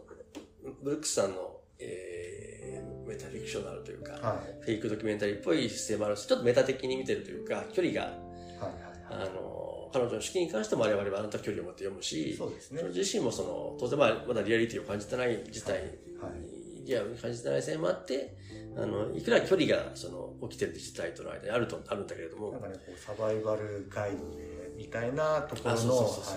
[0.81, 4.63] ブルックスさんの、えー、メタフィクショナルというか、はい。
[4.63, 9.29] フェイクドキュメンタリーっぽい姿勢もあるし、ちょっとメタ的に見てるというか、距離が、はいはいはい。
[9.29, 9.58] あの、
[9.91, 15.75] 彼女の式に関しても我々はあなた距離を持って読むし、そうですね自身もその、当然まあ、まだリアリティを感じてない事態、
[16.21, 18.35] はいリアルに感じてない線もあって、
[18.75, 26.35] あの、いくら距離が、その、起きてる事態との間にあると、あるんだけれどもなん、かね、こう、サバイバルガイドで、みたいなところの、あそうはいそうそうそう、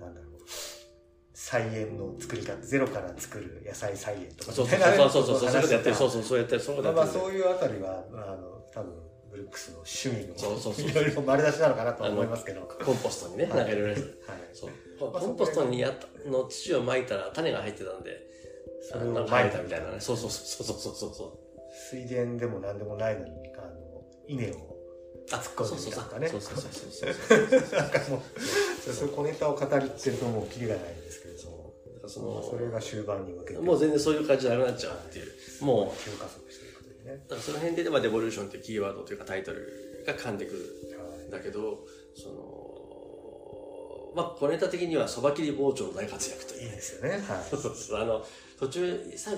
[0.00, 0.40] の、なんだろう、
[1.34, 6.10] 菜園の作り方、ゼロから作る野菜菜園とかそうそうそうそう、そういうやってる、そうう。
[6.10, 7.06] そう、そうやってる、そうまあ。
[7.06, 12.84] そういうあたりは、あの、多分、ブルックスの趣味の、そうそうそういろいろ丸出しなのかなとは思いますけど、はい。
[12.84, 14.22] コンポストにね、なんかいろいろやつ。
[14.54, 14.70] そう。
[14.98, 18.28] コンポストにやったの土を撒いたら種が入ってたんで、
[18.90, 20.00] それをなんか生えたみたいなね。
[20.00, 21.48] そうそうそうそうそうそうそう。
[21.90, 24.76] 水田でも何でもないのに、あの、稲を
[25.30, 27.78] あ、突っ込んでみたとかねそうそうそうそうそうそう。
[27.78, 31.74] なんかもう、そういう小ネタを語りってるともうキリがないんですけれども、
[32.06, 35.26] そまあそれの、が終盤に向けて、もう全然そういう感じじゃなくなっちゃうっていう。
[35.64, 36.47] もう、
[37.08, 37.16] ね。
[37.28, 41.80] だからその辺で、まあ、デボリューションってキーワードというかタイトルが噛んでくるんだけど、
[42.14, 42.78] その、
[44.14, 47.10] まあ、小ネタ的には、そば切り包丁の大活躍といういいですよね。
[47.10, 47.20] はい。
[47.50, 48.00] そうそうそう。
[48.00, 48.24] あの、
[48.58, 49.30] 途中、さ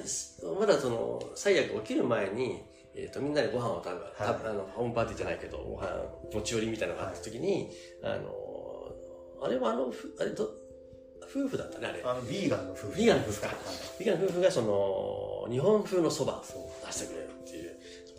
[0.59, 2.63] まだその、最悪起きる前に、
[2.95, 5.89] えっ、と、みんなでご飯を食べ、たあの、ホームパーティーじゃないけど、ご飯、
[6.33, 7.71] 持ち寄りみたいなのがあった時に、
[8.03, 8.35] あの、
[9.43, 10.51] あれはあの、ふあれど、
[11.23, 12.03] 夫婦だったね、あれ。
[12.05, 12.97] あの、ビーガンの夫婦。
[12.97, 13.57] ビーガンの夫婦かはい
[13.99, 16.45] ビガン夫婦がその、日本風のそばを
[16.87, 17.30] 出してくれる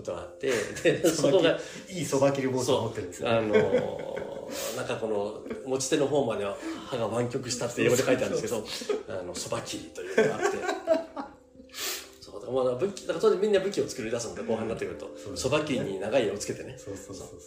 [0.01, 0.51] ことがあって、
[0.83, 1.57] で、 そこが、
[1.89, 3.37] いいそば切り包丁を持ってるんですよ、ね。
[3.37, 10.57] あのー、なんかこの、持ち手の方までは歯が湾曲したって英語で書いてあるんですけど、あの、そば切りというのがあって、
[12.19, 17.39] そう、だからまあ武器、だから当然みんな武器を作り出すんで、後半になってくると、そば切りに長い絵をつけてね、そうそうそうそう。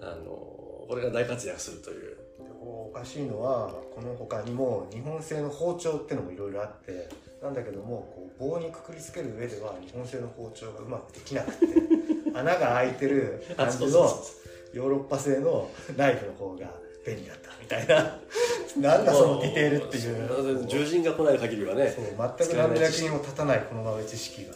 [0.00, 2.16] あのー、これが大活躍するという。
[2.38, 7.08] でおかしいのはこの他にも日本製の包丁ってのもいろいろあって
[7.42, 11.66] なんだけどもこう棒にくくりつける上では日本製の包丁がうまくできなくて
[12.40, 13.88] 穴が開いてる感じの
[14.72, 16.70] ヨーロッパ製のナイフの方が
[17.06, 18.18] 便利だったみたいな
[18.76, 24.52] なんだそのディテールっていう獣人が来ない限りはね、全く何の役にも立たないこの豆知識が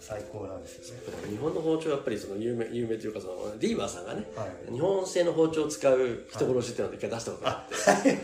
[0.00, 1.02] 最高なんですよね。
[1.30, 4.72] 日本の包丁はやっぱりその有名有名というかそのディーバーさんがねはい。
[4.72, 8.18] 日本製の包丁を使う人殺しっていうのを一回出したことがあって、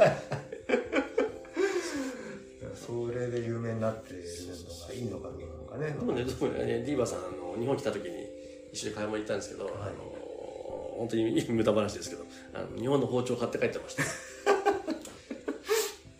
[2.74, 5.92] それで有名になってるのがいいのかどうなのかね。
[5.92, 8.17] でもね、でもねディーバーさんあの日本来た時に
[8.78, 9.92] 一緒に買い物行ったんですけど、あの
[10.98, 14.04] 本当に無駄話ですけどあの日本の包丁買って帰ってました。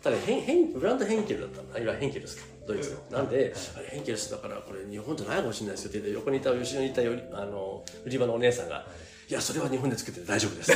[0.03, 1.69] ただヘンヘンブランドヘンケルだったの。
[1.73, 2.43] あるいはヘンケルですか。
[2.67, 3.17] ドイツの。
[3.17, 5.99] なんで、あれヘンケルスだからこれ日本じゃないかもしれないですよって。
[5.99, 8.85] 言って横にいた後ろにいたよりあの売り場のお姉さんが
[9.29, 9.33] 「い。
[9.33, 10.71] やそれは日本で作ってて大丈夫です」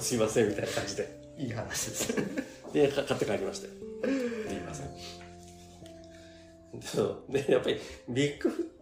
[0.00, 1.22] すいません」みたいな感じで。
[1.38, 2.14] いい話です。
[2.72, 4.88] でか買って帰りましたよディーバーさん
[7.32, 8.81] でやっぱりビッグフッ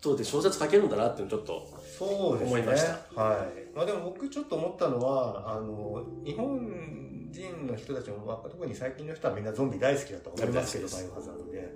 [0.00, 2.56] トで小説書けるんだなっていうのちょっとそうですね。
[2.56, 2.84] 思いまし
[3.14, 3.76] たはい。
[3.76, 11.72] まあでも僕ちょっと思ったのは、あの、日本人の人たちも、まあ、特に最近の人はみんなゾンビ大好きだと思いますけど、バイオハザードで。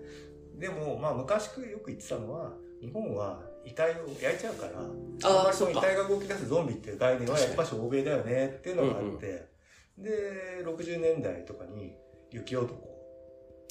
[0.58, 9.48] でも、まあ昔よく言ってたのは、日本は遺体を焼いちゃうから、ああまりその遺体が動き出すゾンビっていう概念はやっぱし欧米だよねっていうのがあうんうんって、
[9.98, 11.94] で、60年代とかに
[12.30, 12.74] 雪男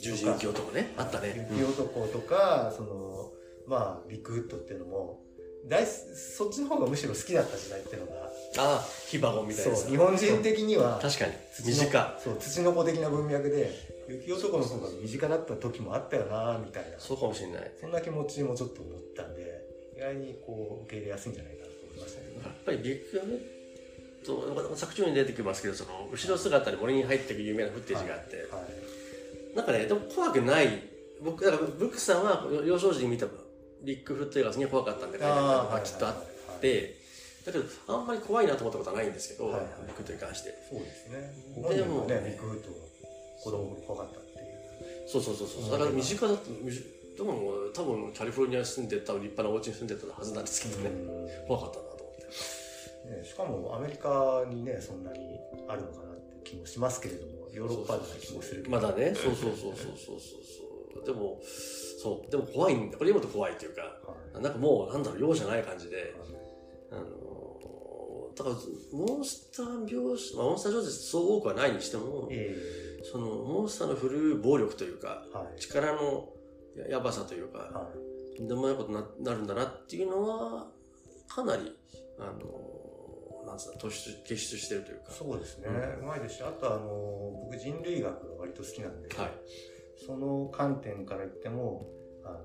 [0.02, 3.32] 十字雪男ねあったね、雪男とか、その、
[3.68, 5.22] まあ、ビッグフットっていうのも、
[5.68, 8.24] 大そっちの方がむしろ好きだった時代っていうのが、
[8.58, 9.76] ああヒバゴンみたいな。
[9.76, 11.34] 日本人的には、確かに。
[11.54, 12.20] 土の身近。
[12.24, 13.72] そう、土の子的な文脈で、
[14.10, 17.00] 雪男の方が身近だった時もあったよな、みたいな。
[17.00, 17.72] そうかもしれない。
[17.80, 22.34] そんな気持ちもちょっと思ったんで、意外にこう、受け入れやすいんじゃないかなと思いましたけど。
[22.42, 29.56] やっぱりビッグフット作中に出てきますけどその後ろ姿に森に入っていく有名なフッテージがあって、はい。
[29.56, 30.82] なんかねでも怖くない。
[31.22, 33.28] 僕だからブックさんは幼少時に見た
[33.84, 36.96] ビッグフット映画がすげえ怖かったんで書いてあったのがきっとあって、
[37.46, 39.64] だけどあんまり怖いなと思ったことはないんですけど、はいはい。
[39.64, 40.54] ビッグフットに関して。
[40.70, 41.34] そうですね。
[41.70, 42.70] ででももね、ビッグフット
[43.44, 45.10] 子供の頃怖かったっていう。
[45.10, 45.72] そうそうそうそう。
[45.72, 46.84] だから身近だと身近
[47.18, 51.48] でも多分カリフォルニアに住んでた立派なお家に住んでたはずなんですけどね、うん。
[51.48, 52.24] 怖かったなと思って。
[53.20, 55.20] ね、しかもアメリカにねそんなに
[55.68, 58.76] あるのかなって気もしますけれどもヨーロッパな気もするけど。
[58.76, 60.63] まだねそうそうそうそうそうそう
[61.02, 61.40] でも
[62.02, 62.32] そう。
[62.32, 62.98] でも怖いんだ。
[62.98, 64.42] これ読むと怖いというかはい。
[64.42, 66.14] なんかもうなんだろう容赦ない感じで。
[66.92, 67.34] あの
[68.36, 68.56] だから
[68.92, 75.60] モンスター描写、まあ、モンスター小説そう多くはないにしてもえそのモンスターの振るう暴力というかえはい。
[75.60, 76.30] 力の
[76.76, 77.90] ややばさというかは
[78.36, 80.68] とんでもないことにななるんだなっていうのは
[81.28, 81.76] かなり
[82.20, 85.12] あのなんつうの突出結出してるというか。
[85.12, 89.32] い、そうですね、ううまいですしあとあの僕人類学が割と好きなんで、はい
[90.06, 91.88] その観点から言っても
[92.26, 92.40] あの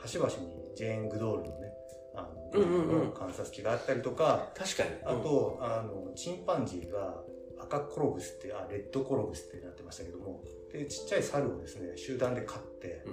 [0.00, 0.36] 端々に
[0.76, 1.72] ジェーン・グドールのね
[2.14, 3.12] あの、うんうんうん。
[3.12, 4.90] 観察記があったりとか確かに。
[5.04, 7.22] あと、あのチンパンジーが
[7.62, 13.04] 赤コロブスってあレッドコロブスってなってましたけどもでちっちゃい猿をですね集団で飼って、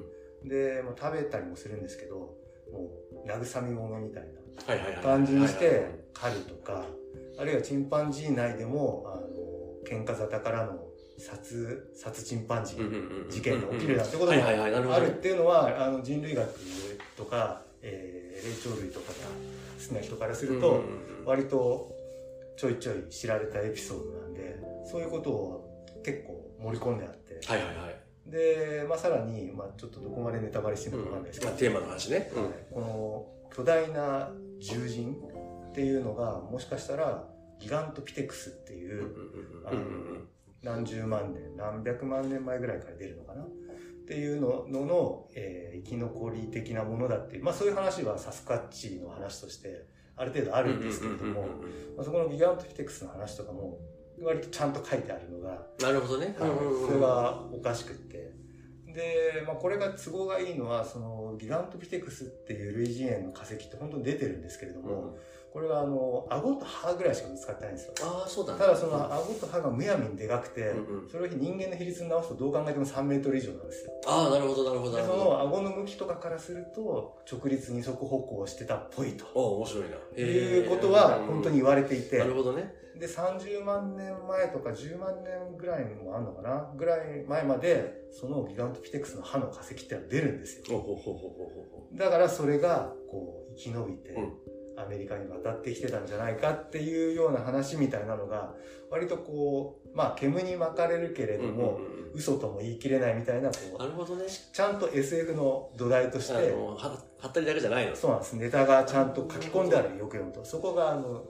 [0.43, 2.36] で、まあ、食べたりもするんですけど
[2.71, 2.89] も
[3.26, 4.23] う慰み者みたい
[4.95, 6.86] な感じにして狩るとか
[7.38, 9.28] あるいはチンパンジー内でもあの
[9.88, 10.87] 喧嘩沙汰からの
[11.18, 16.48] 殺殺チンパンジーうんうんうんうん事件が起きるなんてこともあるっていうのはあの人類学
[17.16, 19.14] とか、えー霊長類とかが
[19.82, 21.92] 好きな人からすると、うんうんうん割と
[22.56, 24.58] ちょいちょい知られたエピソードなんで
[24.90, 28.32] そういうことを結構盛り込んであって、はいはいはい。
[28.32, 32.44] で、まあ、さらに、まあ、ちょっとどこまでネタバレしてるのかわかんないですけど、テーマの話ね、うん。
[32.44, 35.16] はいこの巨大な獣人
[35.70, 37.26] っていうのがもしかしたら
[37.60, 39.04] ギガントピテクスっていう、
[40.63, 43.43] 何十万年何百万年前ぐらいから出るのかな？
[43.43, 43.48] っ
[44.08, 51.41] ていうののの、えー生き残り的なものだっていう、まあ、そういう話はサスカッチの話としてある程度あるんですけれども、
[51.96, 53.78] まあ、そこのギガントピテクスの話とかも
[54.22, 56.50] 割とちゃんと書いてあるのが、なるほどね、はい
[56.88, 58.34] それがおかしくって。
[58.88, 65.15] で、まあ、これが都合がいいのはそのギガントピテクスっていう類人猿の化石って本当に出てるんですけれども、うん
[65.52, 67.94] これはあの顎と歯ぐらいしか見つかってないんですよ。
[68.04, 68.60] ああそうだね。
[68.60, 71.10] ただその顎と歯がむやみにでかくて、うんうん。
[71.10, 73.92] それを人間の比率に直すとどう考えても3メートル以上なんですよ。
[74.06, 75.24] ああなるほどなるほどそるほど。
[75.26, 79.26] の顎の向きとかからすると直立二足歩行してたっぽいと。
[79.34, 80.24] おお面白いな。
[80.24, 82.74] いうことは本当に言われていて、なるほどね。
[83.00, 86.74] で30万年前とか10万年ぐらいもあるのかな？
[86.76, 90.78] ぐらい前までそのギガントピテクスの歯の化石ってのは出るんですよ。
[90.78, 94.34] おほほほほほだからそれがこう生き延びて、うん
[94.78, 98.54] アメリカに渡ってきてたんじゃないかっていうような話みたいなのが
[98.92, 101.98] 割とこうまあ煙に巻かれるけれども、うんうんうん。
[102.13, 104.24] 嘘とも言い切れないみたいなこうなるほどね。
[104.28, 107.96] ちゃんと SF の土台としあてはったりだけじゃないの？
[107.96, 108.34] そうなんです。
[108.34, 110.44] ネタがちゃんと書き込んであるよく読むと。
[110.46, 111.24] そこがあの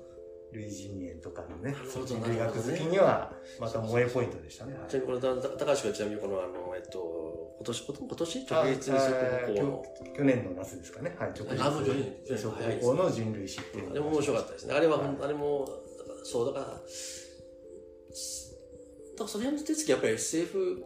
[0.53, 4.77] 類人猿とかのねなるほど人類学好きにはまた萌えポイントでしたね。
[4.87, 11.15] ちなみにこれ、た高橋君はちなみにこの、あの、えっと、今年、今年あ直立二足歩行の、去年の夏ですかね。
[11.19, 11.55] はい、直立
[12.29, 14.73] 二足歩行の人類史っていうあれも面白かったですね。
[14.73, 15.17] あれは、はい。
[15.21, 15.67] あれも、
[16.23, 17.27] そう、だから、す
[19.13, 20.85] だからその辺の手つきやっぱり SF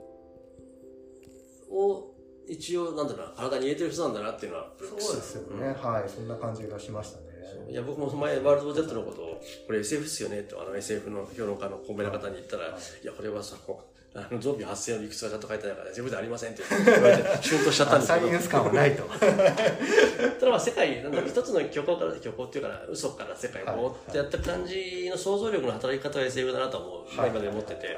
[1.69, 2.11] を
[2.47, 7.30] 一応、なんだろうな、体に入れてる人なんだなっていうのは、そうですよね、はい、そんな感じがしましたね。
[7.69, 13.81] いや、僕も前、ワールド Z のことを、これ SF っすよねと、あの SF の評論家のコンベの方に言ったら、はいいや、これはその、
[14.13, 18.39] あのゾンビ発生の理屈がちゃんと書いてないから、自分ではありませんって言われて、シュンとしちゃったんですけど サイエン。
[18.41, 19.03] ス感はないと。
[19.17, 27.97] ただまあ世界、なん一つの虚構から、虚構っていうかな、嘘から世界を持ってやった感じの想像力の働き方は SF だなと思う、はい今で思ってて。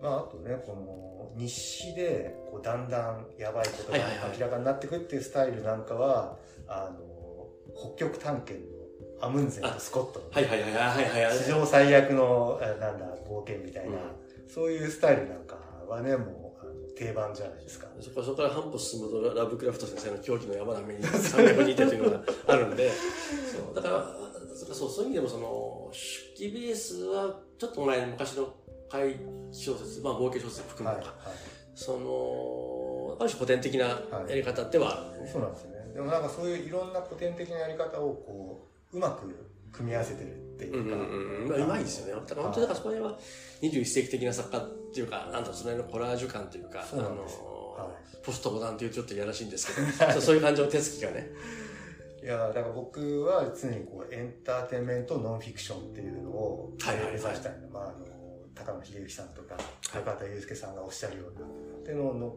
[0.00, 3.98] まあ、あとね、この日誌でこうだんだんやばいことが
[4.34, 6.36] 明らかになっていくっていうスタイルなんかは、
[6.68, 7.13] あの
[7.76, 8.66] 北極探検
[9.18, 11.36] のアムンゼンとスコットの、はいはいはいはいはいはい。
[11.36, 13.98] 史上最悪のあなんだ冒険みたいな、うん
[14.46, 15.56] そういうスタイルなんか
[15.88, 17.88] はねもうあの定番じゃないですか。
[17.98, 24.16] そこそこから半歩進むとラブクラフト先生の狂気の山並みに 300似てというのがあるんで、そうだから、
[24.74, 28.54] そうそういう意味でもその、出記ベースはちょっと前昔の
[28.88, 29.16] 怪
[29.50, 31.34] 小説、まあ冒険小説含むはい、のか、はい
[31.74, 33.86] その、ある種古典的な
[34.28, 35.73] やり方ではあるね、そうなんですよね。
[35.94, 39.32] でもなんかそういういろんな古典的なやり方をこううまく
[39.72, 42.20] 組み合わせてるっていうか、うんうんうん、まいですよね。
[42.26, 43.18] だから本当にだからそこら辺は
[43.62, 47.90] 21世紀的な作家っていうか、なんだろうその辺のコラージュ感というか、あのは
[48.24, 51.30] ポストモダンっていうとちょっといやらしいんですけど、 そういう感じの手つきがね。
[52.22, 57.14] いやだから僕は常にこうエンターテインメントノンフィクションっていうのをはいはいはい。
[57.14, 58.06] 目指したいの、まあ、あの
[58.54, 62.36] 高野秀之さんとか中畑祐介さんがおっしゃるようなっていうのの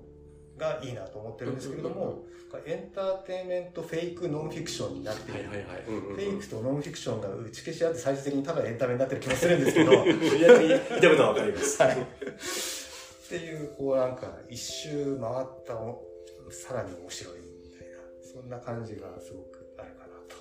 [0.57, 2.25] がいいなと思ってるんですけれども、
[2.65, 9.91] エンターテインメントフェイクノンフィクションになってフェイクとノンフィクションが打ち消し合って最終的にただエンタメになってる気もするんですけど。
[9.93, 9.95] い
[10.41, 11.81] や、言ってることはわかります。
[11.81, 11.97] はい。
[12.01, 16.03] っていうこうなんか一周回ったお
[16.49, 20.35] さらに面白いみたいなそんな感じがすごくあるかなと。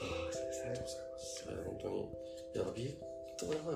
[0.00, 0.52] 思いましたで
[1.18, 1.54] すね。
[1.54, 2.00] いや本当に。
[2.00, 3.10] いや、ビッ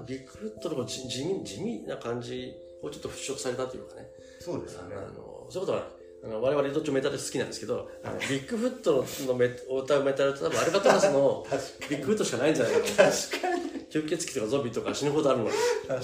[0.07, 4.07] ビッグフットのこう地地味地味な感じをちょっと払拭されたというかね。
[4.40, 4.97] そうですよね。
[4.97, 5.88] あのそういうことは、
[6.25, 11.47] あの我々どっちもメタル好きなんですけど、あのビッグフットのメを歌うメタルって多分アルカトラスの
[11.88, 12.87] ビッグフットしかないんじゃないかと。
[12.87, 12.97] 確
[13.40, 13.75] かに。
[13.90, 15.51] 吸血鬼とかゾンビとか死ぬほどあるのに。
[15.87, 16.03] 確かに。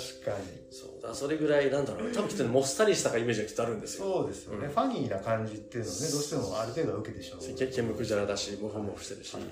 [0.71, 1.03] そう。
[1.03, 4.05] だそれぐらい、なんだろう、多分きっとねもっさりしたイメージがきっとあるんですよ。
[4.05, 4.67] そうですよね。
[4.67, 7.57] うんファニーな感じっていうのはね、どうしてもある程度は受けてしまう。
[7.57, 9.35] け毛むくじゃらだし、モフモフしてるし。
[9.35, 9.43] はい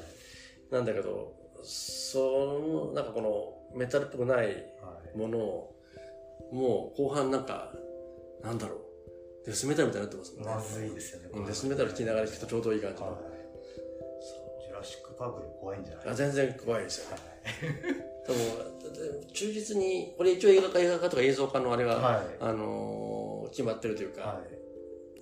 [0.70, 4.66] なんだけど、その、なんかこのメタルっぽくない
[5.16, 5.77] ものを、
[6.52, 7.72] もう後半なんか、
[8.42, 10.50] なんだろう、デスメタルみたいになってますもんね。
[10.54, 11.28] まずいですよね。
[11.32, 16.08] うんデスメタル聴きながら聴くとちょうどいい感じジュラシックパブより怖いんじゃない？
[16.08, 17.22] あ全然怖いですよね。
[17.22, 18.40] はいでも、
[19.32, 24.58] 忠実に、これ一応映画化、映画化とか映像化のあれが、はいあのー決まってるというか、はい。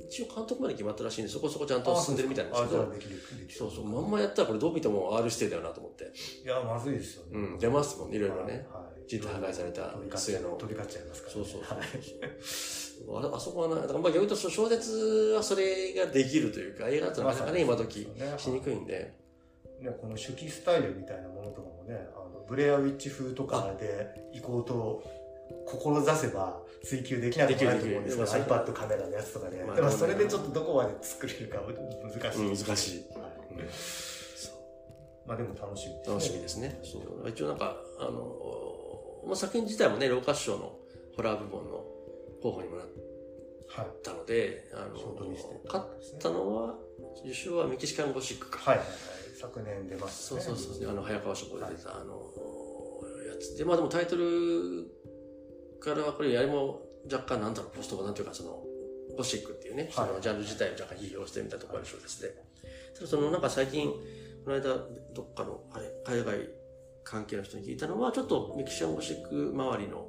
[0.01, 3.69] 一応監督まで決まったらしいんで、そこそこちゃんと進んでるみたいなんですけど。
[3.71, 6.13] そうそう、まんまやったらこれどう見ても R 指定だよなと思って。
[6.45, 7.31] いや、まずいですよね。
[7.33, 8.67] うん、出ますもんね、いろいろね。
[8.73, 8.97] はい。
[9.09, 11.45] 人体破壊された末の飛び交っちゃいますからね。
[11.45, 11.89] そうそうそうはい
[13.09, 19.13] あれあそこはな、だからまあ逆に言うと小説はそれができるというか、映画だとなかなかね、今時しにくいんで。
[19.81, 25.05] ね、この手記スタイルみたいなものとかもね、あのブレアウィッチ風とかで行こうと
[25.67, 29.63] 志せば追求できなくもないと思うんですけど、iPad カメラのやつとかで。
[29.65, 32.43] まあでもそれでちょっとどこまで作れるか難しい。
[32.43, 33.69] うん難しいはいうん
[35.27, 36.13] まあでも楽しみですね。
[36.15, 36.81] 楽しみですね。
[37.27, 38.37] 一応なんか、あの、
[39.27, 40.79] まあ、作品自体もね、ローカッショーの
[41.17, 41.85] ホラー部門の
[42.41, 42.87] 候補にもなっ
[43.69, 43.87] はい。
[44.05, 46.75] たので、あのショートリスト、勝ったのは、
[47.25, 48.59] 受賞はメキシカンゴシックか。
[48.59, 48.97] はいはいはい。
[49.39, 50.45] 昨年出ましたそうね。
[50.45, 52.23] そうそう、あの、早川書房で出た、あの、
[53.27, 53.57] やつ。
[53.59, 54.87] で、まあでもタイトル
[55.81, 58.63] からはこれ、やりも若干なんだろう、ポストがなんていうか、その、
[59.17, 62.35] ゴシックっていうね、そのジャンル自体を若干批評してみたところある小説で。
[62.95, 63.89] ただその、なんか最近、
[64.45, 64.63] この間、
[65.15, 66.49] どっかの、あれ、海外
[67.05, 70.09] 関係の人に聞いたのは、ちょっとメキシカンゴシック周りの、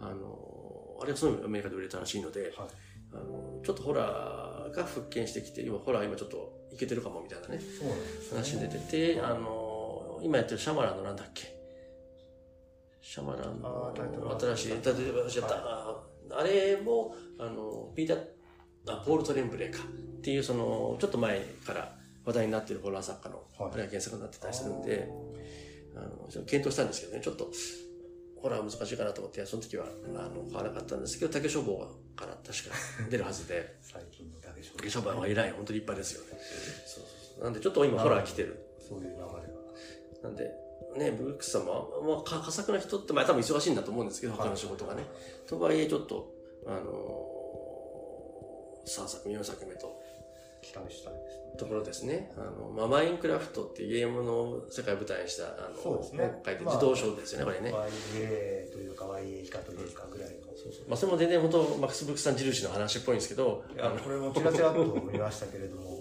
[0.00, 2.52] あの、あれはすごいアメリカで売れたらしいので、はい。
[3.12, 7.62] あの、ちょっとホラーが復権してきて、今ホラー今ちょっといけてるかもみたいなね、ね。
[8.30, 11.59] 話出てて、あの、今やってるシャマランのなんだっけ
[13.00, 13.94] シャマランの
[14.38, 18.18] 新しい、タイトル忘れちゃった、ああれも、あの、ピーター、
[18.88, 25.08] あポール・トレンブレーかっていう、その、ちょっと前から話題になってるホラー作家の、はいあれが原作になってたりするんで、
[25.96, 27.50] あの、検討したんですけどね、ちょっと、
[28.36, 29.86] ホラー難しいかなと思って、その時は、
[30.16, 31.78] あの、買わなかったんですけど、竹書房
[32.16, 32.74] から確か
[33.10, 36.40] 出るはずで、 最近のだけでしょ竹書房は偉い、本当に立派ですよね。
[36.86, 37.44] そうそうそう。
[37.44, 38.56] なんで、ちょっと今ホラー来てる。
[38.78, 39.28] そういう流れが。
[40.22, 40.50] なんで、
[40.96, 45.04] ね、ブルックスさんも、まあ、か佳作な人って、まあ多分忙しいんだと思うんですけど、他の仕事がね。
[45.46, 46.32] とはいえ、ちょっと、
[46.66, 50.00] あのー、3作目、4作目と、
[50.62, 51.40] 期待したいですね。
[51.58, 52.30] ところですね。
[52.36, 57.72] あの、まあ、マインクラフトっていうゲームの世界を舞台にした、あの、そうですね本書いて自動書ですよね、これね。
[57.72, 60.36] YA というか YA 以下というかぐらいの。
[60.56, 65.99] そうそうまあ、それも全然本当、マックス・ブックスさん印の話っぽいんですけど、いや、これもちらちらっと見ましたけれども、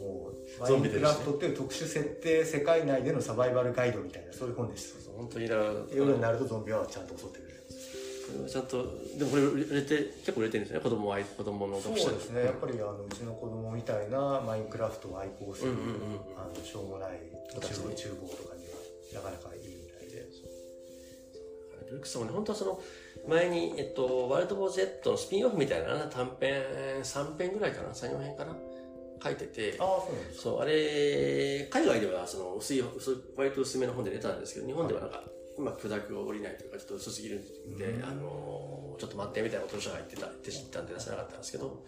[0.66, 5.12] ゾンビでクラフトっていう特殊設定世界内でのサバイバルガイドみたいな、そういう本でした。
[5.12, 7.60] 本当にだから、夜になるとゾンビはちゃんと襲ってくれる。
[8.48, 8.78] ちゃんと、
[9.18, 15.94] でもこれ売れて、結構売れてるんですよね、子供愛、子供のそうですね、やっぱりあのうちの子供みたいなマインクラフトを愛好する、うんうんうん
[16.38, 17.20] あのしょうもない
[17.54, 17.96] 子たちね。
[17.96, 20.28] 厨厨房とかにはなかなかいいみたいで。
[21.90, 22.82] ブルックスさんもね、本当はその、
[23.28, 26.64] 前に、えっと、ワールド・ボー・ Z のスピンオフみたいな短編、
[27.02, 28.56] 3編ぐらいかな、3、4編かな、
[29.22, 30.44] 書いてて、ああ、そうなんですか。
[30.44, 32.84] そう、あれ、海外ではその薄い、
[33.36, 35.24] 割と薄めの本で出たんですけど、日本ではなんか、
[35.58, 41.84] うまく砕きが下りないというか、ちょっと薄すぎるんで、うんあの、ちょっと待ってみたいなことを書いてたって知ったんで出せなかったんですけど、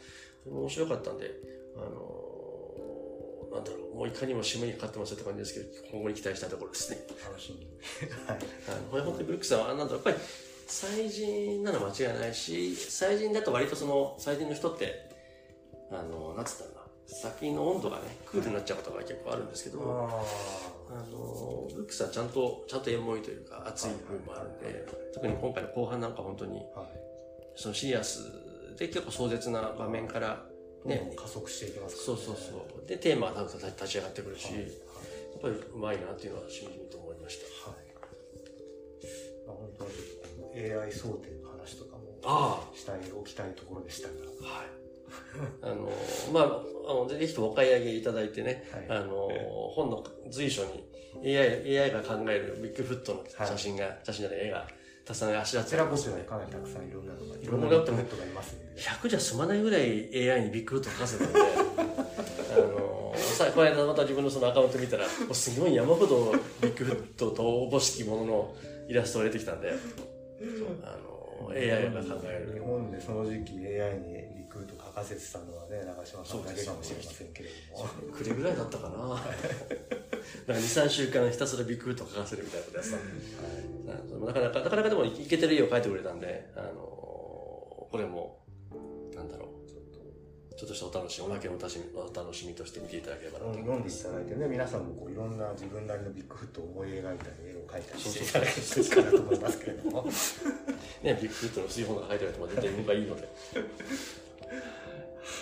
[0.45, 1.31] 面白かったんで、
[1.77, 2.31] あの、
[3.51, 6.99] なんだろう、もういかにも締めにかかってますよって感じですけど、今後に期待したいところですね。
[7.23, 7.67] 楽しみに。
[8.27, 8.39] はい。
[8.69, 10.17] あのこれ本当にブルックさんは、なんだろう、やっぱり、
[10.67, 15.09] 祭人なの間違いないし、祭人だと割とその、祭人の人って、
[15.91, 16.70] あの、なんつったら
[17.41, 26.89] いいの温度がね、クールになっちゃうことが結構あるんですけど、ああの、ブルックさんはちゃんと、ちゃんとエモいというか、熱い部分もあるんで、特に今回の後半なんか本当に、あ、はい。
[27.55, 28.31] そのシリアス
[28.77, 30.45] で結構壮絶な場面から、
[30.85, 32.87] ね、加速していきますそうそうそう。
[32.87, 34.55] で、テーマが多分立ち上がってくるし、はい。
[34.55, 34.71] はい
[35.31, 37.69] やっぱりうまいなっていうのはしみじみと思いました。
[37.69, 37.81] はい。
[39.47, 44.13] まあ、本当はちょっと AI 想定の話とかもあしたい、置きたいところでしたが。
[44.45, 44.80] はい。
[45.61, 45.91] あの、
[46.33, 49.29] まあ、あの、ぜひともお買い上げいただいてね、はいあの、
[49.73, 54.67] 本の随所に AI、AI が考えるビッグフットの写真が、写真じゃない絵が、
[55.05, 58.81] たくさんあしらこってありますちらこかなりたくさんいろんなのが、いろんないろんなのがネットがいますんで。
[58.81, 61.39] 100じゃ済まないぐらい AI にビッグフット書かせたんで、
[62.53, 68.55] あの、さ、この間また自分のそのアカウント見たら、すごい山ほどビッグフットとおぼしきものの
[68.87, 69.71] イラストが出てきたんで、
[70.83, 72.53] あの、AI が考える。
[72.53, 74.40] 日本でその時期 AI に
[74.91, 77.89] リクルート書かせてたのはね、長嶋さんだけかもしれませんけれども。
[78.13, 78.97] くれぐらいだったかな。
[78.97, 79.23] なんか
[80.47, 84.25] 2、3週間ひたすらビッグフット書かせるみたいなことやってたんで。
[84.25, 86.73] なかなか、なかなかでもいけてる絵を描いてくれたんで、あの
[87.91, 88.39] これも、
[89.15, 93.53] なんだろう、ちょっと、したお楽しみ、おまけのお楽しみお楽しみとして見ていただければなと。
[93.53, 100.05] 読んでいただいてね、皆さんもこういろんな自分なりのビッグフットを思い描いたり、絵を描いたりしていただけるかなと思いますけれども。
[101.03, 103.27] ね、ビッグフットの薄い本が書いてあると絶対僕はいいので。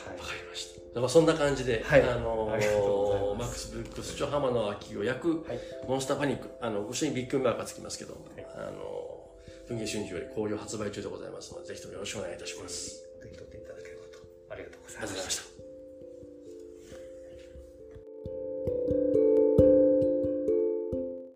[0.08, 0.20] わはい。
[0.20, 1.00] かりました。
[1.00, 8.18] まあそんな感じで、はいあのありがとうございますマックス・ブルックス、著浜野秋を焼く、はいモンスターパニック、あの、後ろにビッグマークがつきますけど、
[8.56, 9.30] あの、
[9.68, 13.04] 文芸春秋より好評発売中でございますので、ぜひともよろしくお願いいたします。
[13.22, 14.20] 手に取っていただければと。
[14.50, 15.38] ありがとうございありがとうございままし。
[15.44, 15.49] た。